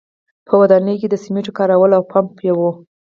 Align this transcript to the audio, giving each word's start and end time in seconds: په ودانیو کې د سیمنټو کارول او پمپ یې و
په 0.47 0.53
ودانیو 0.61 0.99
کې 1.01 1.07
د 1.09 1.15
سیمنټو 1.23 1.55
کارول 1.57 1.91
او 1.97 2.03
پمپ 2.11 2.33
یې 2.45 2.51
و 2.57 2.59